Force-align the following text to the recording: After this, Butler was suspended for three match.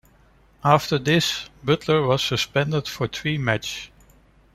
After 0.63 0.97
this, 0.97 1.47
Butler 1.63 2.01
was 2.01 2.23
suspended 2.23 2.87
for 2.87 3.07
three 3.07 3.37
match. 3.37 3.91